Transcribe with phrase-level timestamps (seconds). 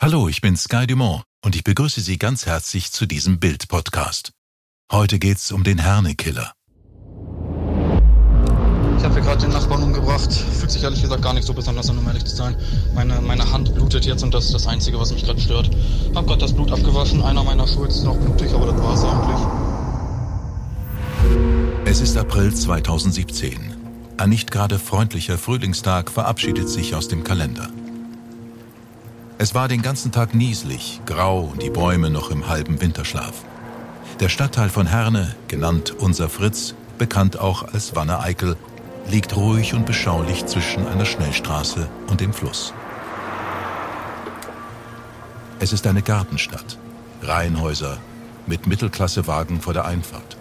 [0.00, 4.30] Hallo, ich bin Sky Dumont und ich begrüße Sie ganz herzlich zu diesem Bild-Podcast.
[4.92, 6.52] Heute geht's um den Herne-Killer.
[8.96, 10.32] Ich habe hier gerade den Nachbarn umgebracht.
[10.32, 12.56] Fühlt sich ehrlich gesagt gar nicht so besonders an, um ehrlich zu sein.
[12.94, 15.68] Meine, meine Hand blutet jetzt und das ist das Einzige, was mich gerade stört.
[16.14, 17.20] Hab gerade das Blut abgewaschen.
[17.20, 19.46] Einer meiner Schuhe ist noch blutig, aber das war's eigentlich.
[21.86, 23.74] Es ist April 2017.
[24.16, 27.68] Ein nicht gerade freundlicher Frühlingstag verabschiedet sich aus dem Kalender.
[29.40, 33.44] Es war den ganzen Tag nieselig, grau und die Bäume noch im halben Winterschlaf.
[34.18, 38.56] Der Stadtteil von Herne, genannt Unser Fritz, bekannt auch als Wanne-Eickel,
[39.08, 42.74] liegt ruhig und beschaulich zwischen einer Schnellstraße und dem Fluss.
[45.60, 46.76] Es ist eine Gartenstadt,
[47.22, 47.98] Reihenhäuser
[48.48, 50.36] mit Mittelklassewagen vor der Einfahrt.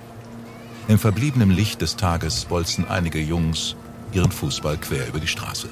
[0.88, 3.76] Im verbliebenen Licht des Tages bolzen einige Jungs
[4.12, 5.70] ihren Fußball quer über die Straße.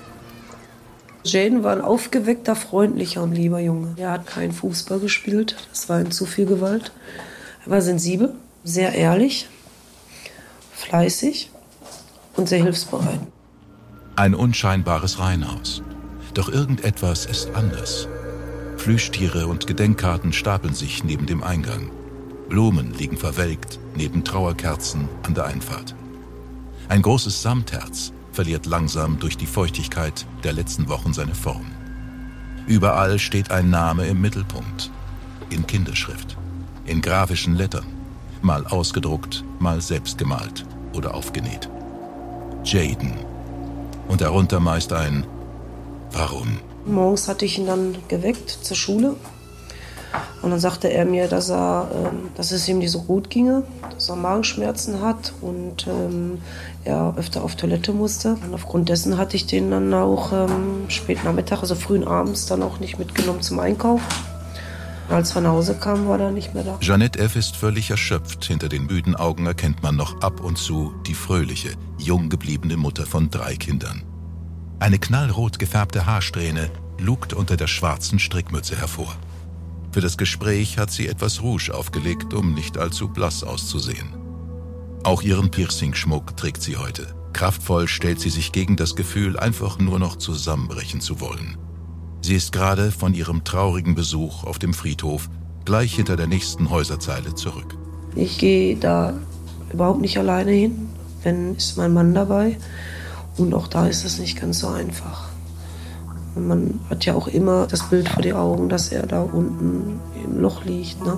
[1.26, 3.96] Jaden war ein aufgeweckter, freundlicher und lieber Junge.
[3.98, 6.92] Er hat keinen Fußball gespielt, das war ihm zu viel Gewalt.
[7.66, 9.48] Er war sensibel, sehr ehrlich,
[10.74, 11.50] fleißig
[12.36, 13.20] und sehr hilfsbereit.
[14.16, 15.82] Ein unscheinbares Reihenhaus.
[16.36, 18.08] Doch irgendetwas ist anders.
[18.78, 21.90] Plüschtiere und Gedenkkarten stapeln sich neben dem Eingang.
[22.50, 25.96] Blumen liegen verwelkt neben Trauerkerzen an der Einfahrt.
[26.88, 31.66] Ein großes Samtherz verliert langsam durch die Feuchtigkeit der letzten Wochen seine Form.
[32.68, 34.92] Überall steht ein Name im Mittelpunkt,
[35.50, 36.38] in Kinderschrift,
[36.86, 37.86] in grafischen Lettern,
[38.42, 41.70] mal ausgedruckt, mal selbst gemalt oder aufgenäht.
[42.64, 43.14] Jaden.
[44.08, 45.26] Und darunter meist ein
[46.12, 46.60] Warum?
[46.86, 49.16] Morgens hatte ich ihn dann geweckt zur Schule.
[50.42, 53.64] Und dann sagte er mir, dass, er, ähm, dass es ihm nicht so gut ginge,
[53.90, 56.40] dass er Magenschmerzen hat und ähm,
[56.84, 58.38] er öfter auf Toilette musste.
[58.46, 62.62] Und aufgrund dessen hatte ich den dann auch ähm, spät Nachmittag, also frühen Abends, dann
[62.64, 64.02] auch nicht mitgenommen zum Einkauf.
[65.10, 66.78] Als wir nach Hause kamen, war er nicht mehr da.
[66.80, 67.36] Jeanette F.
[67.36, 68.46] ist völlig erschöpft.
[68.46, 73.06] Hinter den müden Augen erkennt man noch ab und zu die fröhliche, jung gebliebene Mutter
[73.06, 74.02] von drei Kindern.
[74.80, 79.16] Eine knallrot gefärbte Haarsträhne lugt unter der schwarzen Strickmütze hervor.
[79.96, 84.14] Für das Gespräch hat sie etwas Rouge aufgelegt, um nicht allzu blass auszusehen.
[85.06, 87.16] Auch ihren Piercing-Schmuck trägt sie heute.
[87.32, 91.58] Kraftvoll stellt sie sich gegen das Gefühl, einfach nur noch zusammenbrechen zu wollen.
[92.22, 95.30] Sie ist gerade von ihrem traurigen Besuch auf dem Friedhof
[95.64, 97.78] gleich hinter der nächsten Häuserzeile zurück.
[98.18, 99.14] Ich gehe da
[99.72, 100.90] überhaupt nicht alleine hin.
[101.24, 102.58] Wenn ist mein Mann dabei.
[103.38, 105.30] Und auch da ist es nicht ganz so einfach.
[106.36, 110.40] Man hat ja auch immer das Bild vor die Augen, dass er da unten im
[110.42, 111.18] Loch liegt, ne?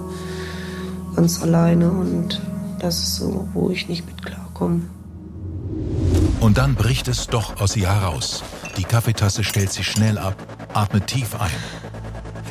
[1.16, 1.90] ganz alleine.
[1.90, 2.42] Und
[2.80, 4.82] das ist so, wo ich nicht mit klarkomme.
[6.40, 8.44] Und dann bricht es doch aus ihr heraus.
[8.78, 10.36] Die Kaffeetasse stellt sie schnell ab,
[10.74, 11.50] atmet tief ein.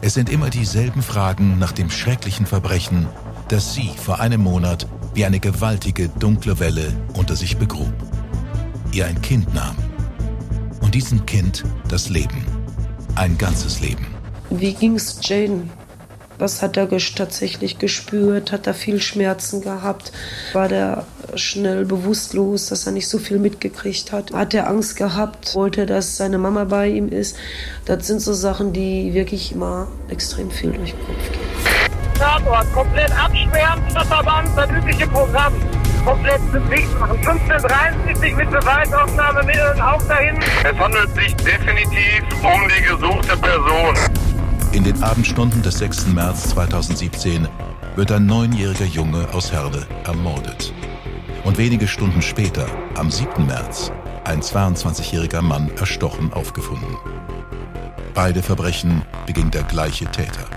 [0.02, 3.06] Es sind immer dieselben Fragen nach dem schrecklichen Verbrechen,
[3.48, 7.94] das sie vor einem Monat wie eine gewaltige dunkle Welle unter sich begrub.
[8.92, 9.76] Ihr ein Kind nahm.
[10.80, 12.55] Und diesem Kind das Leben.
[13.16, 14.06] Ein ganzes Leben.
[14.50, 15.70] Wie ging's Jane?
[16.38, 18.52] Was hat er tatsächlich gespürt?
[18.52, 20.12] Hat er viel Schmerzen gehabt?
[20.52, 24.34] War der schnell bewusstlos, dass er nicht so viel mitgekriegt hat?
[24.34, 25.54] Hat er Angst gehabt?
[25.54, 27.38] Wollte, dass seine Mama bei ihm ist?
[27.86, 31.40] Das sind so Sachen, die wirklich immer extrem viel durch den Kopf gehen.
[32.18, 35.54] Tatort, komplett absperren, Stadtverband, das übliche Programm.
[36.06, 36.40] Komplett
[36.70, 37.18] dicht machen.
[37.18, 40.38] 15.30 mit Beweisaufnahmemitteln auch dahin.
[40.62, 43.96] Es handelt sich definitiv um die gesuchte Person.
[44.70, 46.06] In den Abendstunden des 6.
[46.14, 47.48] März 2017
[47.96, 50.72] wird ein neunjähriger Junge aus Herne ermordet.
[51.42, 53.44] Und wenige Stunden später, am 7.
[53.44, 53.90] März,
[54.22, 56.96] ein 22-jähriger Mann erstochen aufgefunden.
[58.14, 60.55] Beide Verbrechen beging der gleiche Täter.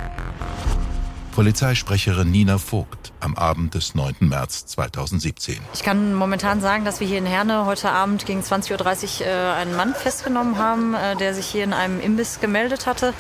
[1.40, 4.16] Polizeisprecherin Nina Vogt am Abend des 9.
[4.20, 5.58] März 2017.
[5.74, 9.54] Ich kann momentan sagen, dass wir hier in Herne heute Abend gegen 20.30 Uhr äh,
[9.54, 13.14] einen Mann festgenommen haben, äh, der sich hier in einem Imbiss gemeldet hatte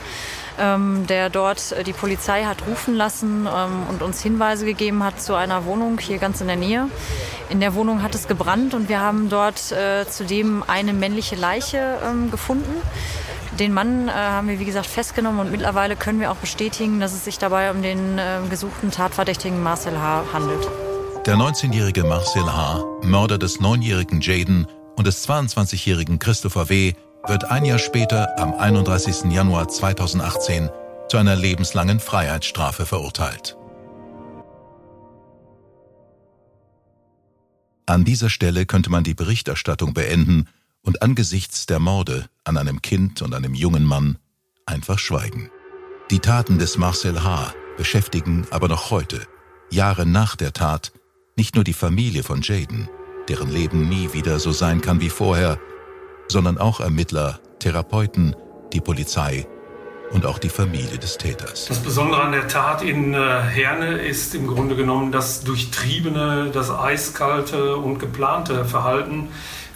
[0.60, 5.22] ähm, der dort äh, die Polizei hat rufen lassen ähm, und uns Hinweise gegeben hat
[5.22, 6.90] zu einer Wohnung hier ganz in der Nähe.
[7.48, 9.74] In der Wohnung hat es gebrannt und wir haben dort
[10.10, 12.76] zudem eine männliche Leiche ähm, gefunden.
[13.60, 17.14] Den Mann äh, haben wir, wie gesagt, festgenommen und mittlerweile können wir auch bestätigen, dass
[17.14, 20.24] es sich dabei um den äh, gesuchten Tatverdächtigen Marcel H.
[20.32, 20.66] handelt.
[21.26, 24.66] Der 19-jährige Marcel H., Mörder des 9-jährigen Jaden
[24.96, 26.94] und des 22-jährigen Christopher W.,
[27.28, 29.30] wird ein Jahr später, am 31.
[29.30, 30.70] Januar 2018,
[31.10, 33.58] zu einer lebenslangen Freiheitsstrafe verurteilt.
[37.86, 40.48] An dieser Stelle könnte man die Berichterstattung beenden
[40.84, 44.18] und angesichts der Morde an einem Kind und einem jungen Mann
[44.66, 45.50] einfach schweigen.
[46.12, 47.54] Die Taten des Marcel H.
[47.78, 49.22] beschäftigen aber noch heute,
[49.70, 50.92] Jahre nach der Tat,
[51.36, 52.90] nicht nur die Familie von Jaden,
[53.28, 55.60] deren Leben nie wieder so sein kann wie vorher,
[56.28, 58.36] sondern auch Ermittler, Therapeuten,
[58.74, 59.48] die Polizei
[60.12, 61.66] und auch die Familie des Täters.
[61.68, 66.72] Das Besondere an der Tat in äh, Herne ist im Grunde genommen das durchtriebene, das
[66.72, 69.30] eiskalte und geplante Verhalten,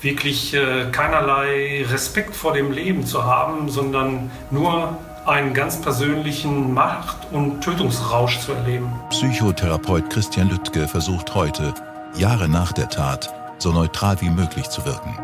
[0.03, 7.31] wirklich äh, keinerlei Respekt vor dem Leben zu haben, sondern nur einen ganz persönlichen Macht-
[7.31, 8.93] und Tötungsrausch zu erleben.
[9.09, 11.73] Psychotherapeut Christian Lüttke versucht heute,
[12.15, 15.17] Jahre nach der Tat, so neutral wie möglich zu wirken.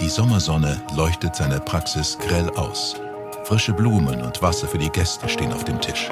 [0.00, 2.96] Die Sommersonne leuchtet seine Praxis grell aus.
[3.44, 6.10] Frische Blumen und Wasser für die Gäste stehen auf dem Tisch.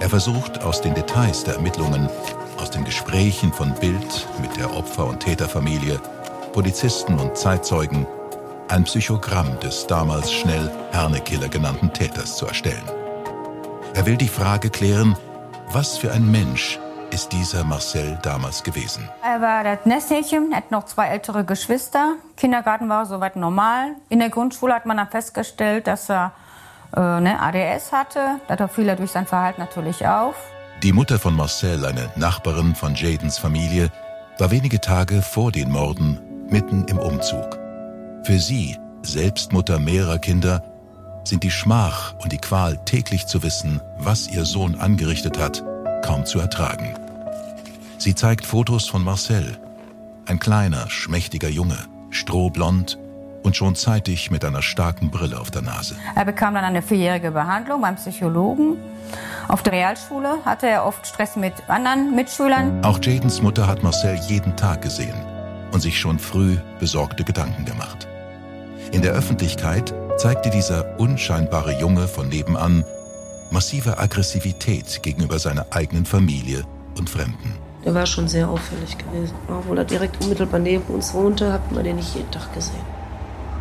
[0.00, 2.10] Er versucht aus den Details der Ermittlungen,
[2.58, 5.98] aus den Gesprächen von Bild mit der Opfer- und Täterfamilie,
[6.54, 8.06] Polizisten und Zeitzeugen
[8.68, 12.84] ein Psychogramm des damals schnell Hernekiller genannten Täters zu erstellen.
[13.94, 15.16] Er will die Frage klären,
[15.72, 16.78] was für ein Mensch
[17.10, 19.08] ist dieser Marcel damals gewesen?
[19.24, 22.14] Er war das Nesthäkchen, hat noch zwei ältere Geschwister.
[22.36, 23.96] Kindergarten war soweit normal.
[24.08, 26.32] In der Grundschule hat man dann festgestellt, dass er
[26.96, 28.40] äh, ne, ADS hatte.
[28.46, 30.36] Da fiel er durch sein Verhalten natürlich auf.
[30.84, 33.90] Die Mutter von Marcel, eine Nachbarin von Jadens Familie,
[34.38, 36.20] war wenige Tage vor den Morden
[36.50, 37.58] mitten im Umzug.
[38.24, 40.62] Für sie, selbst Mutter mehrerer Kinder,
[41.24, 45.64] sind die Schmach und die Qual täglich zu wissen, was ihr Sohn angerichtet hat,
[46.04, 46.94] kaum zu ertragen.
[47.98, 49.58] Sie zeigt Fotos von Marcel,
[50.26, 51.78] ein kleiner, schmächtiger Junge,
[52.10, 52.98] strohblond
[53.42, 55.96] und schon zeitig mit einer starken Brille auf der Nase.
[56.14, 58.78] Er bekam dann eine vierjährige Behandlung beim Psychologen.
[59.48, 62.84] Auf der Realschule hatte er oft Stress mit anderen Mitschülern.
[62.84, 65.33] Auch Jadens Mutter hat Marcel jeden Tag gesehen
[65.74, 68.06] und sich schon früh besorgte Gedanken gemacht.
[68.92, 72.84] In der Öffentlichkeit zeigte dieser unscheinbare Junge von nebenan
[73.50, 76.64] massive Aggressivität gegenüber seiner eigenen Familie
[76.96, 77.56] und Fremden.
[77.84, 79.34] Der war schon sehr auffällig gewesen.
[79.48, 82.86] Obwohl er direkt unmittelbar neben uns wohnte, hat man den nicht jeden Tag gesehen.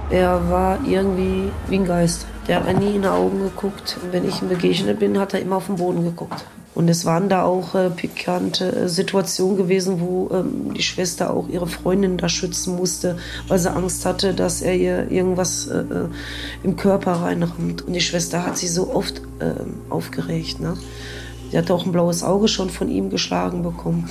[0.09, 2.27] Er war irgendwie wie ein Geist.
[2.47, 3.97] Der hat nie in die Augen geguckt.
[4.03, 6.45] Und wenn ich ihm begegnet bin, hat er immer auf den Boden geguckt.
[6.75, 11.47] Und es waren da auch äh, pikante äh, Situationen gewesen, wo ähm, die Schwester auch
[11.47, 13.17] ihre Freundin da schützen musste,
[13.47, 16.07] weil sie Angst hatte, dass er ihr irgendwas äh, äh
[16.63, 17.83] im Körper reinrammt.
[17.83, 20.59] Und die Schwester hat sie so oft ähm, aufgeregt.
[20.59, 20.75] Ne?
[21.51, 24.09] Sie hatte auch ein blaues Auge schon von ihm geschlagen bekommen.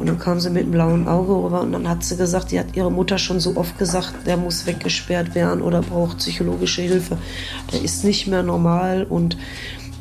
[0.00, 2.58] Und dann kam sie mit einem blauen Auge rüber und dann hat sie gesagt, die
[2.58, 7.18] hat ihre Mutter schon so oft gesagt, der muss weggesperrt werden oder braucht psychologische Hilfe.
[7.70, 9.36] Der ist nicht mehr normal und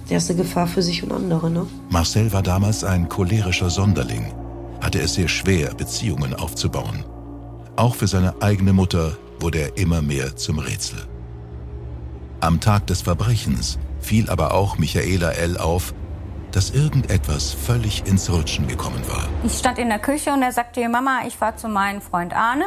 [0.10, 1.50] der ist eine Gefahr für sich und andere.
[1.50, 1.68] Ne?
[1.90, 4.34] Marcel war damals ein cholerischer Sonderling,
[4.82, 7.06] hatte es sehr schwer, Beziehungen aufzubauen.
[7.76, 11.00] Auch für seine eigene Mutter wurde er immer mehr zum Rätsel.
[12.42, 15.58] Am Tag des Verbrechens fiel aber auch Michaela L.
[15.58, 15.94] auf,
[16.52, 19.28] dass irgendetwas völlig ins Rutschen gekommen war.
[19.44, 22.66] Ich stand in der Küche und er sagte, Mama, ich fahre zu meinem Freund Arne.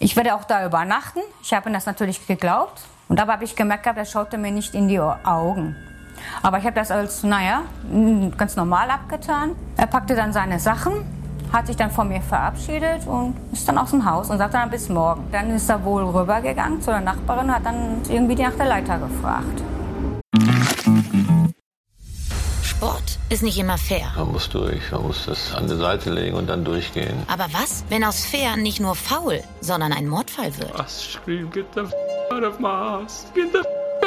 [0.00, 1.20] Ich werde auch da übernachten.
[1.42, 2.80] Ich habe ihm das natürlich geglaubt.
[3.08, 5.76] Und dabei habe ich gemerkt, er schaute mir nicht in die Augen.
[6.42, 7.62] Aber ich habe das als, naja,
[8.36, 9.52] ganz normal abgetan.
[9.76, 10.92] Er packte dann seine Sachen,
[11.52, 14.70] hat sich dann von mir verabschiedet und ist dann aus dem Haus und sagte dann
[14.70, 15.24] bis morgen.
[15.32, 18.98] Dann ist er wohl rübergegangen zu der Nachbarin und hat dann irgendwie nach der Leiter
[18.98, 19.62] gefragt.
[22.62, 24.12] Sport ist nicht immer fair.
[24.16, 27.22] Man muss durch, man muss das an die Seite legen und dann durchgehen.
[27.28, 30.76] Aber was, wenn aus fair nicht nur faul, sondern ein Mordfall wird?
[30.78, 31.92] Was scream, get the f
[32.30, 33.62] out of Mars, get the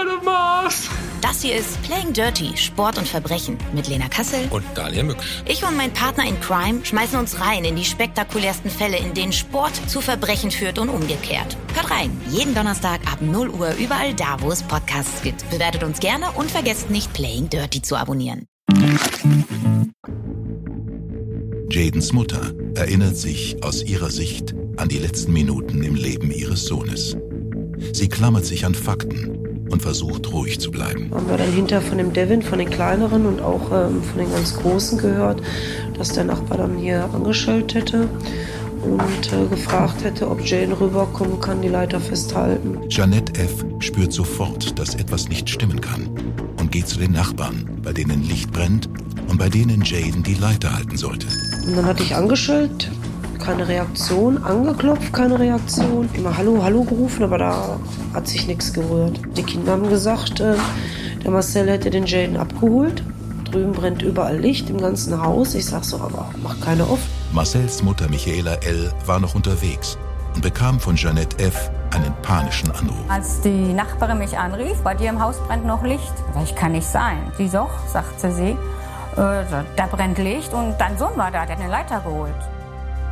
[0.05, 0.89] of Mars.
[1.21, 5.41] Das hier ist Playing Dirty, Sport und Verbrechen mit Lena Kassel und Daniel Mücksch.
[5.45, 9.33] Ich und mein Partner in Crime schmeißen uns rein in die spektakulärsten Fälle, in denen
[9.33, 11.57] Sport zu Verbrechen führt und umgekehrt.
[11.73, 15.49] Hört rein, jeden Donnerstag ab 0 Uhr überall da, wo es Podcasts gibt.
[15.49, 18.45] Bewertet uns gerne und vergesst nicht Playing Dirty zu abonnieren.
[21.69, 27.17] Jadens Mutter erinnert sich aus ihrer Sicht an die letzten Minuten im Leben ihres Sohnes.
[27.93, 29.46] Sie klammert sich an Fakten
[29.77, 31.11] und versucht ruhig zu bleiben.
[31.13, 34.31] Haben wir dann hinter von dem Devin, von den kleineren und auch ähm, von den
[34.31, 35.41] ganz großen gehört,
[35.95, 38.09] dass der Nachbar dann hier angeschellt hätte
[38.83, 42.89] und äh, gefragt hätte, ob Jane rüberkommen kann, die Leiter festhalten.
[42.89, 43.63] Jeanette F.
[43.79, 46.09] spürt sofort, dass etwas nicht stimmen kann
[46.59, 48.89] und geht zu den Nachbarn, bei denen Licht brennt
[49.27, 51.27] und bei denen Jaden die Leiter halten sollte.
[51.67, 52.89] Und dann hatte ich angeschellt,
[53.39, 56.09] keine Reaktion, angeklopft, keine Reaktion.
[56.13, 57.79] Immer Hallo, Hallo gerufen, aber da
[58.13, 59.19] hat sich nichts gerührt.
[59.35, 60.55] Die Kinder haben gesagt, äh,
[61.23, 63.03] der Marcel hätte den Jaden abgeholt.
[63.45, 65.55] Drüben brennt überall Licht im ganzen Haus.
[65.55, 67.09] Ich sag so, aber mach keine offen.
[67.31, 68.91] Marcels Mutter Michaela L.
[69.05, 69.97] war noch unterwegs
[70.35, 71.71] und bekam von Jeanette F.
[71.93, 73.09] einen panischen Anruf.
[73.09, 76.13] Als die Nachbarin mich anrief, bei dir im Haus brennt noch Licht.
[76.33, 77.17] Das kann nicht sein.
[77.37, 79.43] Sie doch, sagte sie, äh,
[79.75, 82.35] da brennt Licht und dein Sohn war da, der hat eine Leiter geholt.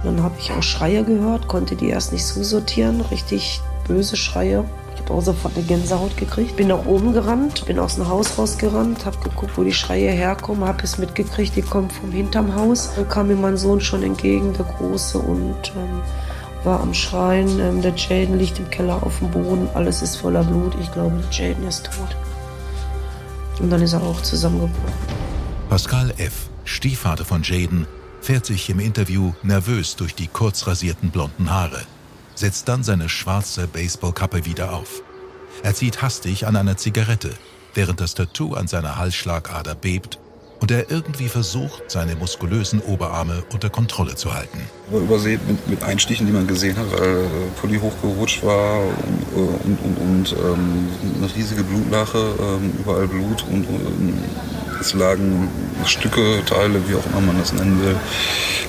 [0.06, 4.64] Dann habe ich auch Schreie gehört, konnte die erst nicht zusortieren, richtig böse Schreie.
[4.94, 6.56] Ich habe auch sofort eine Gänsehaut gekriegt.
[6.56, 10.68] Bin nach oben gerannt, bin aus dem Haus rausgerannt, habe geguckt, wo die Schreie herkommen,
[10.68, 12.92] habe es mitgekriegt, die kommen vom hinterm Haus.
[12.96, 16.02] Dann kam mir mein Sohn schon entgegen, der Große, und ähm,
[16.64, 17.60] war am Schreien.
[17.60, 20.74] Ähm, der Jaden liegt im Keller auf dem Boden, alles ist voller Blut.
[20.82, 22.16] Ich glaube, der Jaden ist tot.
[23.60, 24.94] Und dann ist er auch zusammengebrochen.
[25.70, 27.88] Pascal F., Stiefvater von Jaden,
[28.26, 31.84] fährt sich im Interview nervös durch die kurz rasierten blonden Haare,
[32.34, 35.04] setzt dann seine schwarze Baseballkappe wieder auf.
[35.62, 37.30] Er zieht hastig an einer Zigarette,
[37.76, 40.18] während das Tattoo an seiner Halsschlagader bebt
[40.60, 44.58] und er irgendwie versucht, seine muskulösen Oberarme unter Kontrolle zu halten.
[44.92, 49.80] Übersät mit, mit Einstichen, die man gesehen hat, weil äh, Pulli hochgerutscht war und, und,
[49.84, 50.88] und, und ähm,
[51.20, 54.18] eine riesige Blutlache, ähm, überall Blut und, und
[54.80, 55.50] es lagen
[55.86, 57.96] Stücke, Teile, wie auch immer man das nennen will,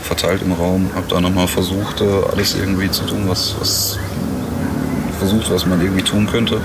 [0.02, 0.90] verteilt im Raum.
[0.94, 3.98] Hab da nochmal versucht, äh, alles irgendwie zu tun, was, was
[5.18, 6.60] versucht, was man irgendwie tun könnte.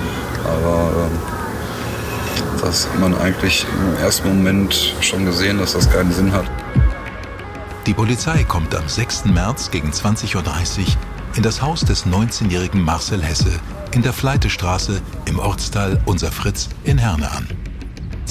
[0.45, 6.31] Aber äh, das hat man eigentlich im ersten Moment schon gesehen, dass das keinen Sinn
[6.31, 6.45] hat.
[7.87, 9.25] Die Polizei kommt am 6.
[9.25, 10.43] März gegen 20.30 Uhr
[11.35, 13.59] in das Haus des 19-jährigen Marcel Hesse
[13.93, 17.47] in der Fleitestraße im Ortsteil Unser Fritz in Herne an.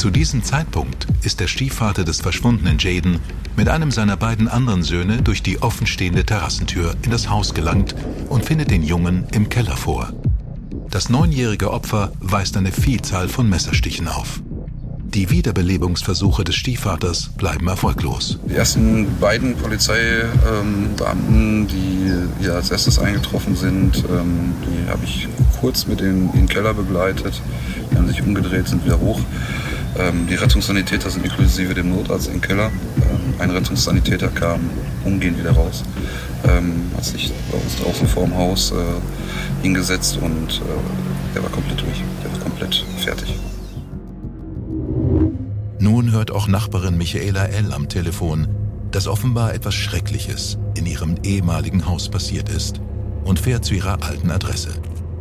[0.01, 3.19] Zu diesem Zeitpunkt ist der Stiefvater des verschwundenen Jaden
[3.55, 7.95] mit einem seiner beiden anderen Söhne durch die offenstehende Terrassentür in das Haus gelangt
[8.31, 10.11] und findet den Jungen im Keller vor.
[10.89, 14.41] Das neunjährige Opfer weist eine Vielzahl von Messerstichen auf.
[15.13, 18.39] Die Wiederbelebungsversuche des Stiefvaters bleiben erfolglos.
[18.49, 25.29] Die ersten beiden Polizeibeamten, die hier als erstes eingetroffen sind, ähm, die habe ich
[25.61, 27.43] kurz mit in den Keller begleitet.
[27.93, 29.21] Die haben sich umgedreht, sind wieder hoch.
[29.99, 32.67] Ähm, die Rettungssanitäter sind inklusive dem Notarzt im Keller.
[32.97, 34.61] Ähm, ein Rettungssanitäter kam
[35.05, 35.83] umgehend wieder raus,
[36.97, 38.75] hat sich bei uns draußen vor dem Haus äh,
[39.63, 42.03] hingesetzt und äh, der war komplett durch.
[42.23, 43.35] Der war komplett fertig.
[45.79, 47.73] Nun hört auch Nachbarin Michaela L.
[47.73, 48.49] am Telefon,
[48.91, 52.81] dass offenbar etwas Schreckliches in ihrem ehemaligen Haus passiert ist
[53.25, 54.71] und fährt zu ihrer alten Adresse.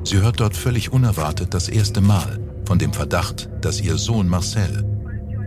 [0.03, 4.85] Sie hört dort völlig unerwartet das erste Mal von dem Verdacht, dass ihr Sohn Marcel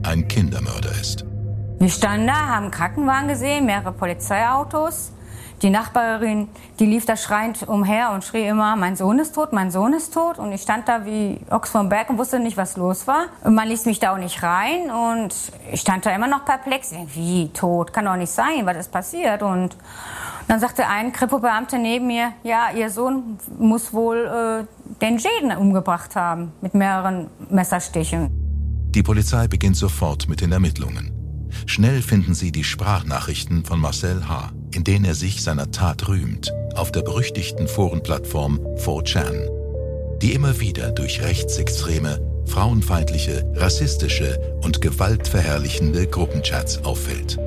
[0.03, 1.25] ein Kindermörder ist.
[1.79, 5.13] Wir standen da, haben einen Krankenwagen gesehen, mehrere Polizeiautos.
[5.63, 6.49] Die Nachbarin,
[6.81, 10.13] die lief da schreiend umher und schrie immer, mein Sohn ist tot, mein Sohn ist
[10.13, 10.41] tot.
[10.41, 13.27] Und ich stand da wie Ochs vom Berg und wusste nicht, was los war.
[13.45, 15.33] Und man ließ mich da auch nicht rein und
[15.71, 16.93] ich stand da immer noch perplex.
[17.15, 17.93] Wie, tot?
[17.93, 19.45] Kann doch nicht sein, was ist passiert?
[19.45, 19.77] Und
[20.49, 26.15] dann sagte ein Kripo-Beamter neben mir, ja, ihr Sohn muss wohl äh, den Jaden umgebracht
[26.15, 28.31] haben mit mehreren Messerstichen.
[28.95, 31.11] Die Polizei beginnt sofort mit den Ermittlungen.
[31.67, 36.53] Schnell finden sie die Sprachnachrichten von Marcel H., in denen er sich seiner Tat rühmt,
[36.77, 39.49] auf der berüchtigten Forenplattform 4chan,
[40.23, 47.39] die immer wieder durch rechtsextreme, frauenfeindliche, rassistische und gewaltverherrlichende Gruppenchats auffällt.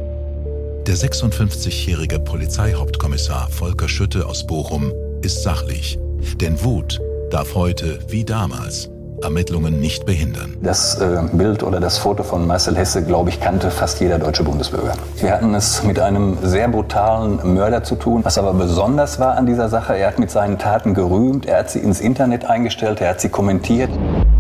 [0.88, 5.98] Der 56-jährige Polizeihauptkommissar Volker Schütte aus Bochum ist sachlich,
[6.40, 7.00] denn Wut
[7.36, 8.90] darf heute wie damals
[9.22, 10.56] Ermittlungen nicht behindern.
[10.62, 14.46] Das äh, Bild oder das Foto von Marcel Hesse, glaube ich, kannte fast jeder deutsche
[14.46, 14.94] Bundesbürger.
[15.18, 18.24] Wir hatten es mit einem sehr brutalen Mörder zu tun.
[18.24, 21.70] Was aber besonders war an dieser Sache, er hat mit seinen Taten gerühmt, er hat
[21.70, 23.90] sie ins Internet eingestellt, er hat sie kommentiert.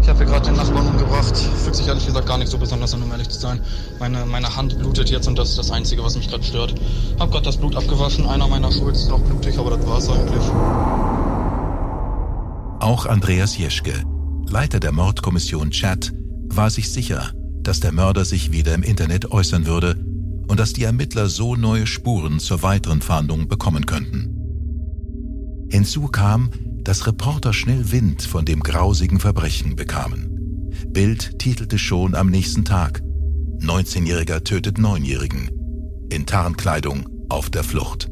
[0.01, 1.35] Ich habe hier gerade den Nachbarn umgebracht.
[1.35, 3.59] Fühlt sich ehrlich gesagt gar nicht so besonders an, um ehrlich zu sein.
[3.99, 6.75] Meine, meine Hand blutet jetzt und das ist das Einzige, was mich gerade stört.
[7.19, 8.25] Hab gerade das Blut abgewaschen.
[8.25, 9.44] Einer meiner Schulz ist noch blutig,
[12.85, 14.03] Auch Andreas Jeschke,
[14.47, 16.13] Leiter der Mordkommission Chat,
[16.49, 17.31] war sich sicher,
[17.63, 19.95] dass der Mörder sich wieder im Internet äußern würde
[20.47, 25.67] und dass die Ermittler so neue Spuren zur weiteren Fahndung bekommen könnten.
[25.71, 26.51] Hinzu kam,
[26.83, 30.69] dass Reporter schnell Wind von dem grausigen Verbrechen bekamen.
[30.89, 33.01] Bild titelte schon am nächsten Tag
[33.61, 35.49] 19-Jähriger tötet 9-Jährigen
[36.11, 38.11] in Tarnkleidung auf der Flucht.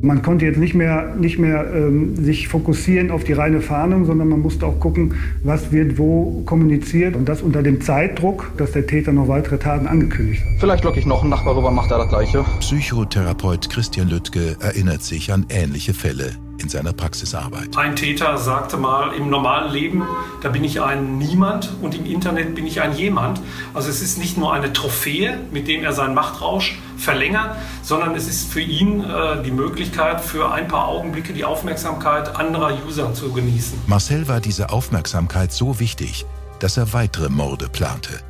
[0.00, 4.28] Man konnte jetzt nicht mehr, nicht mehr ähm, sich fokussieren auf die reine Fahndung, sondern
[4.28, 7.16] man musste auch gucken, was wird wo kommuniziert.
[7.16, 10.60] Und das unter dem Zeitdruck, dass der Täter noch weitere Taten angekündigt hat.
[10.60, 12.44] Vielleicht locke ich noch einen Nachbar rüber, macht er das Gleiche.
[12.60, 17.76] Psychotherapeut Christian Lüttke erinnert sich an ähnliche Fälle in seiner Praxisarbeit.
[17.76, 20.02] Ein Täter sagte mal, im normalen Leben,
[20.42, 23.40] da bin ich ein Niemand und im Internet bin ich ein Jemand.
[23.74, 28.26] Also es ist nicht nur eine Trophäe, mit dem er seinen Machtrausch verlängert, sondern es
[28.26, 33.32] ist für ihn äh, die Möglichkeit, für ein paar Augenblicke die Aufmerksamkeit anderer User zu
[33.32, 33.78] genießen.
[33.86, 36.26] Marcel war diese Aufmerksamkeit so wichtig,
[36.60, 38.20] dass er weitere Morde plante.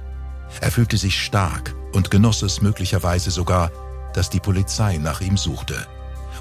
[0.61, 3.71] Er fühlte sich stark und genoss es möglicherweise sogar,
[4.15, 5.87] dass die Polizei nach ihm suchte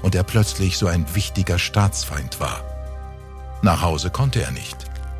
[0.02, 2.60] und er plötzlich so ein wichtiger Staatsfeind war.
[3.62, 4.76] Nach Hause konnte er nicht,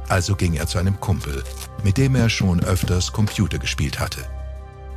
[0.08, 1.42] also ging er zu einem Kumpel,
[1.82, 4.20] mit dem er schon öfters Computer gespielt hatte.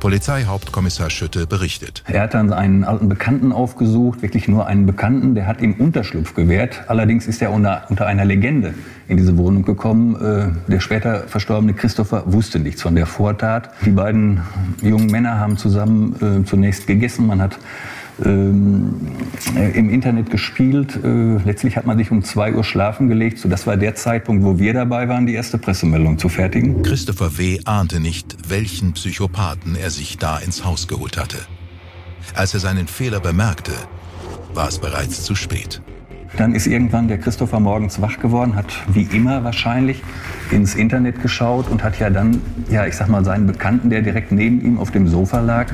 [0.00, 2.02] Polizeihauptkommissar Schütte berichtet.
[2.08, 6.34] Er hat dann einen alten Bekannten aufgesucht, wirklich nur einen Bekannten, der hat ihm Unterschlupf
[6.34, 6.84] gewährt.
[6.88, 8.74] Allerdings ist er unter, unter einer Legende
[9.08, 10.16] in diese Wohnung gekommen.
[10.16, 13.70] Äh, der später verstorbene Christopher wusste nichts von der Vortat.
[13.84, 14.40] Die beiden
[14.80, 17.26] jungen Männer haben zusammen äh, zunächst gegessen.
[17.26, 17.58] Man hat
[18.24, 20.98] im Internet gespielt.
[21.02, 23.38] Äh, letztlich hat man sich um zwei Uhr schlafen gelegt.
[23.38, 26.82] So, das war der Zeitpunkt, wo wir dabei waren, die erste Pressemeldung zu fertigen.
[26.82, 27.60] Christopher W.
[27.64, 31.38] ahnte nicht, welchen Psychopathen er sich da ins Haus geholt hatte.
[32.34, 33.72] Als er seinen Fehler bemerkte,
[34.54, 35.82] war es bereits zu spät.
[36.36, 40.02] Dann ist irgendwann der Christopher morgens wach geworden, hat wie immer wahrscheinlich
[40.50, 44.32] ins Internet geschaut und hat ja dann, ja, ich sag mal, seinen Bekannten, der direkt
[44.32, 45.72] neben ihm auf dem Sofa lag,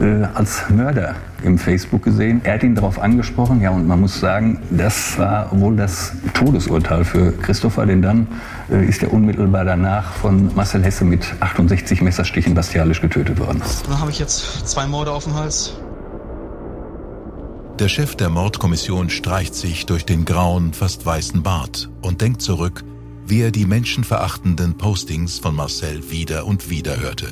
[0.00, 2.40] äh, als Mörder im Facebook gesehen.
[2.44, 7.04] Er hat ihn darauf angesprochen, ja, und man muss sagen, das war wohl das Todesurteil
[7.04, 8.26] für Christopher, denn dann
[8.70, 13.60] äh, ist er unmittelbar danach von Marcel Hesse mit 68 Messerstichen bastialisch getötet worden.
[13.88, 15.74] Dann habe ich jetzt zwei Morde auf dem Hals.
[17.80, 22.84] Der Chef der Mordkommission streicht sich durch den grauen, fast weißen Bart und denkt zurück,
[23.26, 27.26] wie er die menschenverachtenden Postings von Marcel wieder und wieder hörte.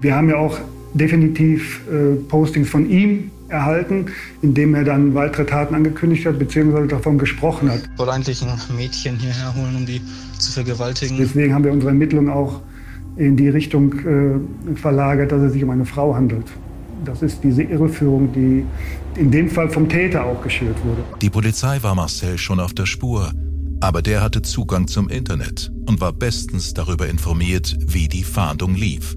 [0.00, 0.58] Wir haben ja auch
[0.94, 4.06] definitiv äh, Postings von ihm erhalten,
[4.40, 7.82] in dem er dann weitere Taten angekündigt hat, beziehungsweise davon gesprochen hat.
[7.92, 10.00] Ich wollte eigentlich ein Mädchen hierher holen, um die
[10.38, 11.18] zu vergewaltigen.
[11.18, 12.62] Deswegen haben wir unsere Ermittlungen auch
[13.16, 16.46] in die Richtung äh, verlagert, dass es sich um eine Frau handelt.
[17.04, 18.64] Das ist diese Irreführung, die
[19.18, 21.02] in dem Fall vom Täter auch geschürt wurde.
[21.20, 23.32] Die Polizei war Marcel schon auf der Spur,
[23.80, 29.16] aber der hatte Zugang zum Internet und war bestens darüber informiert, wie die Fahndung lief.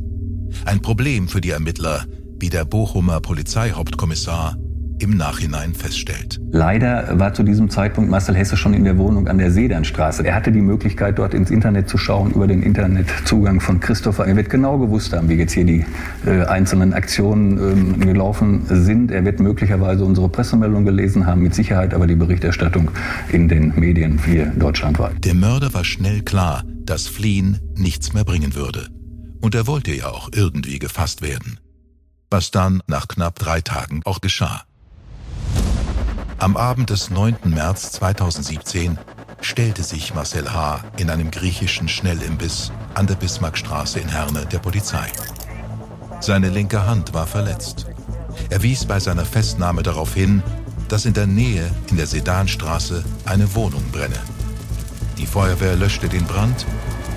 [0.65, 2.05] Ein Problem für die Ermittler,
[2.39, 4.57] wie der Bochumer Polizeihauptkommissar
[4.99, 6.39] im Nachhinein feststellt.
[6.51, 10.25] Leider war zu diesem Zeitpunkt Marcel Hesse schon in der Wohnung an der Sedernstraße.
[10.25, 14.25] Er hatte die Möglichkeit, dort ins Internet zu schauen über den Internetzugang von Christopher.
[14.25, 15.85] Er wird genau gewusst haben, wie jetzt hier die
[16.25, 19.11] äh, einzelnen Aktionen ähm, gelaufen sind.
[19.11, 22.91] Er wird möglicherweise unsere Pressemeldung gelesen haben, mit Sicherheit aber die Berichterstattung
[23.31, 25.23] in den Medien hier deutschlandweit.
[25.25, 28.87] Dem Mörder war schnell klar, dass Fliehen nichts mehr bringen würde.
[29.41, 31.59] Und er wollte ja auch irgendwie gefasst werden.
[32.31, 34.63] Was dann nach knapp drei Tagen auch geschah.
[36.37, 37.37] Am Abend des 9.
[37.45, 38.97] März 2017
[39.39, 40.83] stellte sich Marcel H.
[40.97, 45.07] in einem griechischen Schnellimbiss an der Bismarckstraße in Herne der Polizei.
[46.19, 47.87] Seine linke Hand war verletzt.
[48.49, 50.43] Er wies bei seiner Festnahme darauf hin,
[50.89, 54.19] dass in der Nähe in der Sedanstraße eine Wohnung brenne.
[55.17, 56.65] Die Feuerwehr löschte den Brand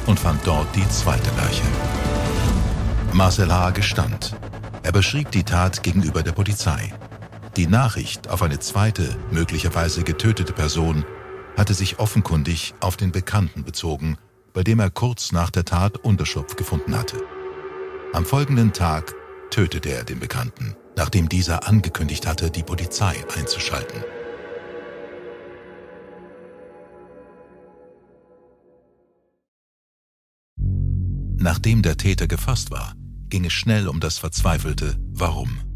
[0.06, 1.66] und fand dort die zweite Leiche.
[3.12, 3.70] Marcel H.
[3.70, 4.36] gestand.
[4.84, 6.92] Er beschrieb die Tat gegenüber der Polizei.
[7.58, 11.04] Die Nachricht auf eine zweite, möglicherweise getötete Person
[11.56, 14.16] hatte sich offenkundig auf den Bekannten bezogen,
[14.54, 17.16] bei dem er kurz nach der Tat Unterschlupf gefunden hatte.
[18.12, 19.12] Am folgenden Tag
[19.50, 24.04] tötete er den Bekannten, nachdem dieser angekündigt hatte, die Polizei einzuschalten.
[31.36, 32.92] Nachdem der Täter gefasst war,
[33.28, 35.67] ging es schnell um das verzweifelte Warum.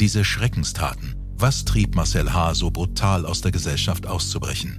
[0.00, 2.54] Diese Schreckenstaten, was trieb Marcel H.
[2.54, 4.78] so brutal aus der Gesellschaft auszubrechen?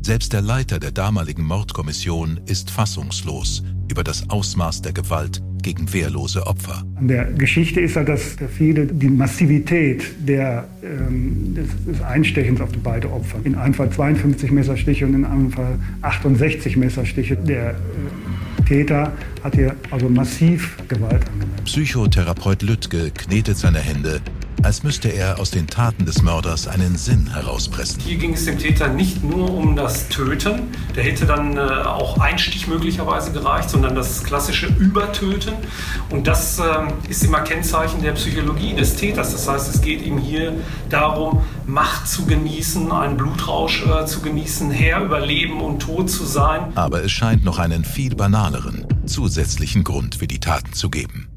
[0.00, 6.46] Selbst der Leiter der damaligen Mordkommission ist fassungslos über das Ausmaß der Gewalt gegen wehrlose
[6.46, 6.82] Opfer.
[6.94, 12.78] An der Geschichte ist halt, dass viele die Massivität der, ähm, des, Einstechens auf die
[12.78, 13.38] beiden Opfer.
[13.44, 17.36] In einem Fall 52 Messerstiche und in einem Fall 68 Messerstiche.
[17.36, 17.74] Der äh,
[18.66, 19.12] Täter
[19.44, 21.64] hat hier also massiv Gewalt angewendet.
[21.64, 24.20] Psychotherapeut Lüttke knetet seine Hände,
[24.66, 28.00] als müsste er aus den Taten des Mörders einen Sinn herauspressen.
[28.00, 30.62] Hier ging es dem Täter nicht nur um das Töten,
[30.96, 35.54] der hätte dann äh, auch ein Stich möglicherweise gereicht, sondern das klassische Übertöten.
[36.10, 36.62] Und das äh,
[37.08, 39.30] ist immer Kennzeichen der Psychologie des Täters.
[39.30, 40.52] Das heißt, es geht ihm hier
[40.90, 46.24] darum, Macht zu genießen, einen Blutrausch äh, zu genießen, Herr über Leben und Tod zu
[46.24, 46.72] sein.
[46.74, 51.28] Aber es scheint noch einen viel banaleren, zusätzlichen Grund für die Taten zu geben.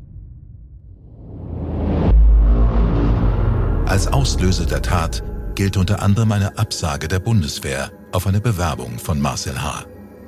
[3.89, 5.23] Als Auslöser der Tat
[5.55, 9.85] gilt unter anderem eine Absage der Bundeswehr auf eine Bewerbung von Marcel H.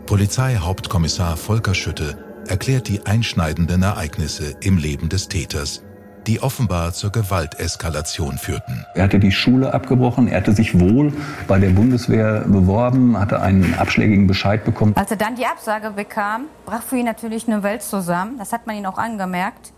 [0.08, 5.84] Polizeihauptkommissar Volker Schütte erklärt die einschneidenden Ereignisse im Leben des Täters,
[6.26, 8.84] die offenbar zur Gewalteskalation führten.
[8.96, 11.14] Er hatte die Schule abgebrochen, er hatte sich wohl
[11.48, 14.94] bei der Bundeswehr beworben, hatte einen abschlägigen Bescheid bekommen.
[14.96, 18.40] Als er dann die Absage bekam, brach für ihn natürlich eine Welt zusammen.
[18.40, 19.72] Das hat man ihn auch angemerkt.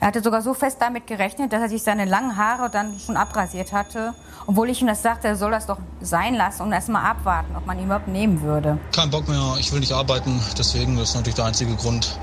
[0.00, 3.16] Er hatte sogar so fest damit gerechnet, dass er sich seine langen Haare dann schon
[3.16, 4.14] abrasiert hatte.
[4.46, 7.54] Obwohl ich ihm das sagte, er soll das doch sein lassen und erst mal abwarten,
[7.56, 8.78] ob man ihn überhaupt nehmen würde.
[8.92, 12.18] Kein Bock mehr, ich will nicht arbeiten, deswegen das ist natürlich der einzige Grund.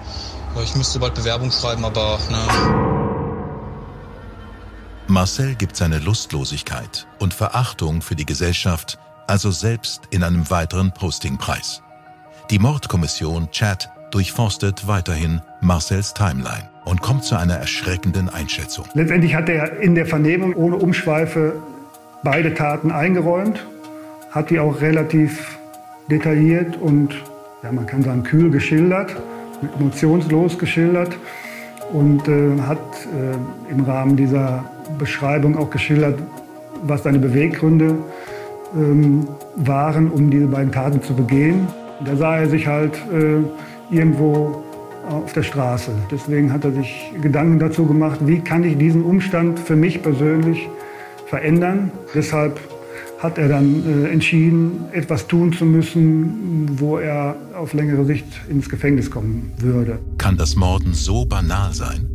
[0.64, 2.96] Ich müsste bald Bewerbung schreiben, aber ne.
[5.08, 11.38] Marcel gibt seine Lustlosigkeit und Verachtung für die Gesellschaft also selbst in einem weiteren Posting
[11.38, 11.82] preis.
[12.50, 18.86] Die Mordkommission Chat durchforstet weiterhin Marcels Timeline und kommt zu einer erschreckenden Einschätzung.
[18.94, 21.54] Letztendlich hat er in der Vernehmung ohne Umschweife
[22.24, 23.66] beide Taten eingeräumt,
[24.32, 25.58] hat die auch relativ
[26.10, 27.16] detailliert und,
[27.64, 29.16] ja, man kann sagen, kühl geschildert,
[29.80, 31.18] emotionslos geschildert
[31.92, 34.64] und äh, hat äh, im Rahmen dieser
[35.00, 36.20] Beschreibung auch geschildert,
[36.84, 37.96] was seine Beweggründe
[38.76, 41.68] ähm, waren, um diese beiden Taten zu begehen.
[42.04, 44.65] Da sah er sich halt äh, irgendwo
[45.10, 45.92] auf der Straße.
[46.12, 50.68] Deswegen hat er sich Gedanken dazu gemacht, wie kann ich diesen Umstand für mich persönlich
[51.28, 51.92] verändern.
[52.14, 52.60] Deshalb
[53.20, 58.70] hat er dann äh, entschieden, etwas tun zu müssen, wo er auf längere Sicht ins
[58.70, 60.00] Gefängnis kommen würde.
[60.18, 62.10] Kann das Morden so banal sein?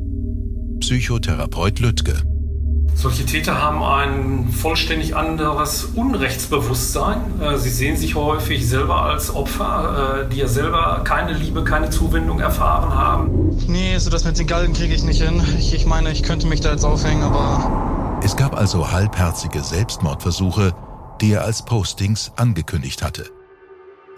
[0.81, 2.14] Psychotherapeut Lüttke.
[3.01, 7.41] Solche Täter haben ein vollständig anderes Unrechtsbewusstsein.
[7.41, 11.89] Äh, sie sehen sich häufig selber als Opfer, äh, die ja selber keine Liebe, keine
[11.89, 13.57] Zuwendung erfahren haben.
[13.67, 15.43] Nee, so das mit den Galgen kriege ich nicht hin.
[15.59, 18.21] Ich, ich meine, ich könnte mich da jetzt aufhängen, aber...
[18.23, 20.75] Es gab also halbherzige Selbstmordversuche,
[21.23, 23.31] die er als Postings angekündigt hatte.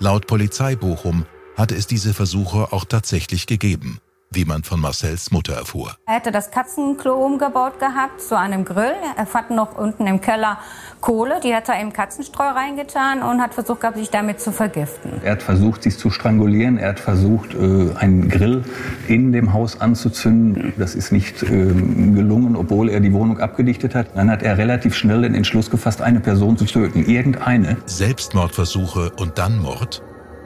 [0.01, 1.25] Laut Polizei Bochum
[1.57, 4.01] hatte es diese Versuche auch tatsächlich gegeben
[4.35, 5.97] wie man von Marcells Mutter erfuhr.
[6.07, 8.95] Er hätte das Katzenklo umgebaut gehabt zu einem Grill.
[9.17, 10.59] Er fand noch unten im Keller
[11.01, 15.21] Kohle, die hat er im Katzenstreu reingetan und hat versucht gehabt, sich damit zu vergiften.
[15.25, 16.79] Er hat versucht, sich zu strangulieren.
[16.79, 18.65] Er hat versucht, äh, einen Grill
[19.09, 20.73] in dem Haus anzuzünden.
[20.79, 24.17] Das ist nicht ähm, gelungen, obwohl er die Wohnung abgedichtet hat.
[24.17, 27.05] Dann hat er relativ schnell den Entschluss gefasst, eine Person zu töten.
[27.05, 27.77] Irgendeine.
[27.87, 30.03] Selbstmordversuche und dann Mord?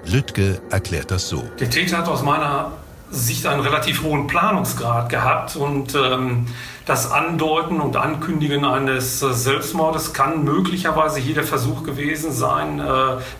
[0.06, 1.42] Lüttke erklärt das so.
[1.60, 2.72] Der Täter hat aus meiner
[3.16, 6.46] Sicht einen relativ hohen Planungsgrad gehabt und ähm,
[6.84, 12.84] das Andeuten und Ankündigen eines äh, Selbstmordes kann möglicherweise hier der Versuch gewesen sein, äh,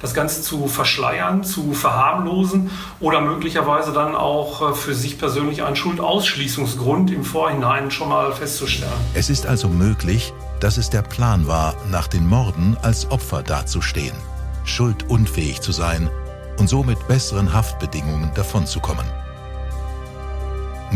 [0.03, 5.77] das Ganze zu verschleiern, zu verharmlosen oder möglicherweise dann auch äh, für sich persönlich einen
[5.77, 8.91] Schuldausschließungsgrund im Vorhinein schon mal festzustellen.
[9.15, 14.17] Es ist also möglich, dass es der Plan war, nach den Morden als Opfer dazustehen,
[14.65, 16.11] schuldunfähig zu sein
[16.59, 19.07] und so mit besseren Haftbedingungen davonzukommen.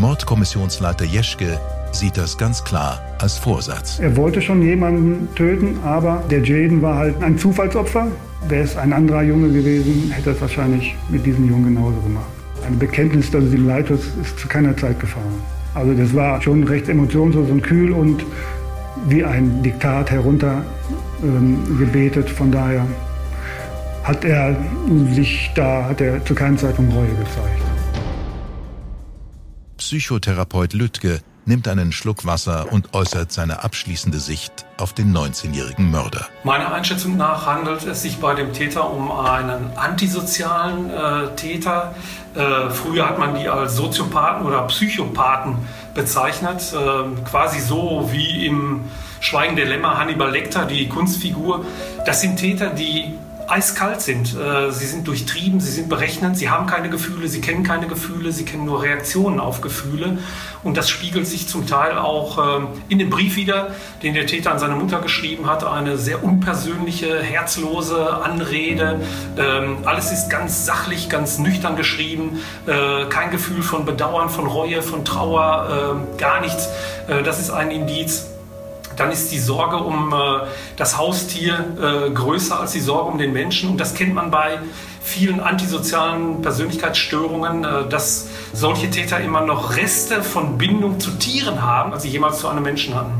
[0.01, 1.57] Mordkommissionsleiter Jeschke
[1.91, 3.99] sieht das ganz klar als Vorsatz.
[3.99, 8.07] Er wollte schon jemanden töten, aber der Jaden war halt ein Zufallsopfer.
[8.47, 12.25] Wäre es ein anderer Junge gewesen, hätte er es wahrscheinlich mit diesem Jungen genauso gemacht.
[12.65, 15.35] Ein Bekenntnis, dass es ihm leid tut, ist zu keiner Zeit gefallen.
[15.75, 18.25] Also das war schon recht emotionslos und kühl und
[19.07, 22.27] wie ein Diktat heruntergebetet.
[22.27, 22.87] Ähm, Von daher
[24.03, 24.55] hat er
[25.13, 27.70] sich da, hat er zu keinem Zeitpunkt Reue gezeigt.
[29.91, 36.27] Psychotherapeut Lüttke nimmt einen Schluck Wasser und äußert seine abschließende Sicht auf den 19-jährigen Mörder.
[36.45, 41.93] Meiner Einschätzung nach handelt es sich bei dem Täter um einen antisozialen äh, Täter.
[42.35, 45.57] Äh, früher hat man die als Soziopathen oder Psychopathen
[45.93, 48.85] bezeichnet, äh, quasi so wie im
[49.19, 51.65] Schweigen der Lämmer Hannibal Lecter, die Kunstfigur.
[52.05, 53.13] Das sind Täter, die
[53.51, 54.35] eiskalt sind.
[54.35, 58.31] Äh, sie sind durchtrieben, sie sind berechnend, sie haben keine Gefühle, sie kennen keine Gefühle,
[58.31, 60.17] sie kennen nur Reaktionen auf Gefühle.
[60.63, 64.51] Und das spiegelt sich zum Teil auch ähm, in dem Brief wieder, den der Täter
[64.51, 65.63] an seine Mutter geschrieben hat.
[65.63, 69.01] Eine sehr unpersönliche, herzlose Anrede.
[69.37, 72.39] Ähm, alles ist ganz sachlich, ganz nüchtern geschrieben.
[72.67, 76.69] Äh, kein Gefühl von Bedauern, von Reue, von Trauer, ähm, gar nichts.
[77.07, 78.30] Äh, das ist ein Indiz
[79.01, 83.33] dann ist die Sorge um äh, das Haustier äh, größer als die Sorge um den
[83.33, 83.71] Menschen.
[83.71, 84.59] Und das kennt man bei
[85.01, 91.93] vielen antisozialen Persönlichkeitsstörungen, äh, dass solche Täter immer noch Reste von Bindung zu Tieren haben,
[91.93, 93.13] als sie jemals zu einem Menschen hatten.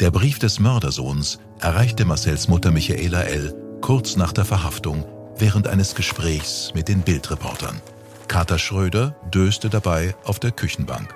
[0.00, 3.54] Der Brief des Mördersohns erreichte Marcells Mutter Michaela L.
[3.80, 5.04] kurz nach der Verhaftung
[5.38, 7.80] während eines Gesprächs mit den Bildreportern.
[8.26, 11.14] Kater Schröder döste dabei auf der Küchenbank.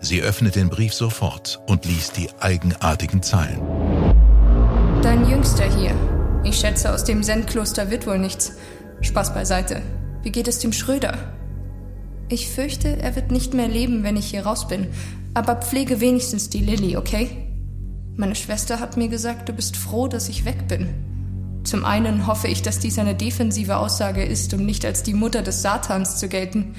[0.00, 3.60] Sie öffnet den Brief sofort und liest die eigenartigen Zeilen.
[5.02, 5.94] Dein Jüngster hier.
[6.44, 8.52] Ich schätze, aus dem Zen-Kloster wird wohl nichts.
[9.00, 9.82] Spaß beiseite.
[10.22, 11.16] Wie geht es dem Schröder?
[12.28, 14.88] Ich fürchte, er wird nicht mehr leben, wenn ich hier raus bin.
[15.34, 17.28] Aber pflege wenigstens die Lilly, okay?
[18.16, 20.94] Meine Schwester hat mir gesagt, du bist froh, dass ich weg bin.
[21.64, 25.42] Zum einen hoffe ich, dass dies eine defensive Aussage ist, um nicht als die Mutter
[25.42, 26.74] des Satans zu gelten.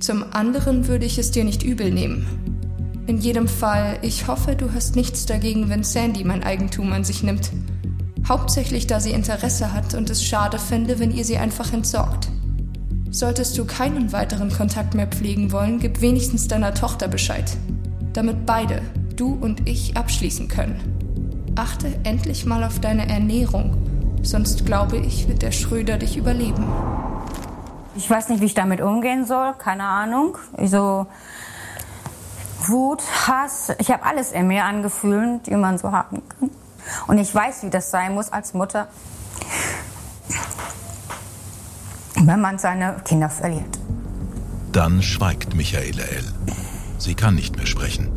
[0.00, 2.26] Zum anderen würde ich es dir nicht übel nehmen.
[3.08, 7.24] In jedem Fall, ich hoffe, du hast nichts dagegen, wenn Sandy mein Eigentum an sich
[7.24, 7.50] nimmt.
[8.28, 12.28] Hauptsächlich, da sie Interesse hat und es schade fände, wenn ihr sie einfach entsorgt.
[13.10, 17.56] Solltest du keinen weiteren Kontakt mehr pflegen wollen, gib wenigstens deiner Tochter Bescheid.
[18.12, 18.82] Damit beide,
[19.16, 20.78] du und ich, abschließen können.
[21.56, 23.76] Achte endlich mal auf deine Ernährung,
[24.22, 26.64] sonst glaube ich, wird der Schröder dich überleben.
[27.98, 30.38] Ich weiß nicht, wie ich damit umgehen soll, keine Ahnung.
[30.56, 31.08] Also
[32.60, 36.50] Wut, Hass, ich habe alles in mir an Gefühlen, die man so haben kann.
[37.08, 38.86] Und ich weiß, wie das sein muss als Mutter,
[42.14, 43.80] wenn man seine Kinder verliert.
[44.70, 46.24] Dann schweigt Michaela L.
[46.98, 48.12] Sie kann nicht mehr sprechen.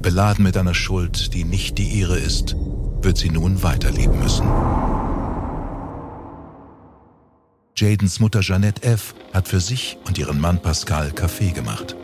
[0.00, 2.54] Beladen mit einer Schuld, die nicht die ihre ist,
[3.02, 4.46] wird sie nun weiterleben müssen.
[7.80, 9.14] Jadens Mutter Jeanette F.
[9.32, 11.94] hat für sich und ihren Mann Pascal Kaffee gemacht.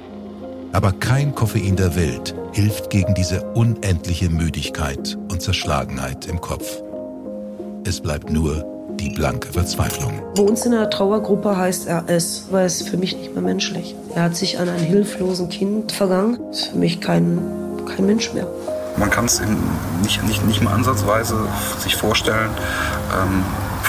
[0.72, 6.80] Aber kein Koffein der Welt hilft gegen diese unendliche Müdigkeit und Zerschlagenheit im Kopf.
[7.84, 8.64] Es bleibt nur
[9.00, 10.22] die blanke Verzweiflung.
[10.36, 13.96] Bei uns in der Trauergruppe heißt er es, weil es für mich nicht mehr menschlich.
[14.14, 16.38] Er hat sich an ein hilflosen Kind vergangen.
[16.52, 17.40] Ist für mich kein,
[17.96, 18.46] kein Mensch mehr.
[18.96, 19.42] Man kann es
[20.04, 21.34] nicht, nicht, nicht mal ansatzweise
[21.80, 22.50] sich vorstellen,
[23.12, 23.42] ähm,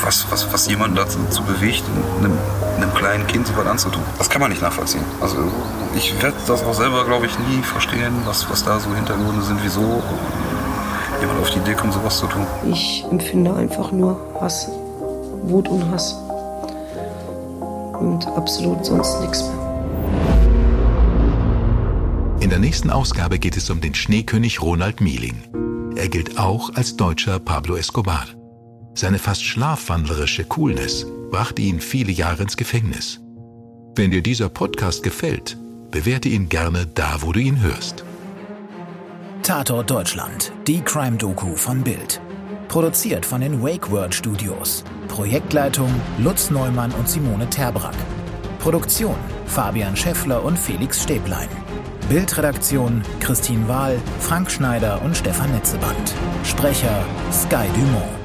[0.05, 1.83] was, was, was jemanden dazu bewegt,
[2.19, 2.37] einem,
[2.77, 4.03] einem kleinen Kind so was anzutun.
[4.17, 5.03] Das kann man nicht nachvollziehen.
[5.19, 5.37] Also
[5.95, 9.59] ich werde das auch selber, glaube ich, nie verstehen, was, was da so Hintergründe sind,
[9.63, 10.03] wieso
[11.19, 12.45] jemand auf die Idee kommt, sowas zu tun.
[12.69, 14.69] Ich empfinde einfach nur Hass,
[15.43, 16.15] Wut und Hass.
[17.99, 19.65] Und absolut sonst nichts mehr.
[22.41, 25.95] In der nächsten Ausgabe geht es um den Schneekönig Ronald Mieling.
[25.95, 28.25] Er gilt auch als deutscher Pablo Escobar.
[28.97, 33.19] Seine fast schlafwandlerische Coolness brachte ihn viele Jahre ins Gefängnis.
[33.93, 35.57] Wenn dir dieser Podcast gefällt,
[35.91, 38.05] bewerte ihn gerne da, wo du ihn hörst.
[39.43, 42.21] Tatort Deutschland, die Crime-Doku von Bild.
[42.69, 44.85] Produziert von den Wake World Studios.
[45.09, 47.95] Projektleitung Lutz Neumann und Simone Terbrack.
[48.59, 51.49] Produktion Fabian Scheffler und Felix Stäblein.
[52.07, 56.13] Bildredaktion Christine Wahl, Frank Schneider und Stefan Netzeband.
[56.43, 58.24] Sprecher Sky Dumont.